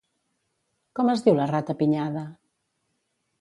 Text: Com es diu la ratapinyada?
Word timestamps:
Com 0.99 1.11
es 1.13 1.21
diu 1.27 1.37
la 1.41 1.45
ratapinyada? 1.51 2.25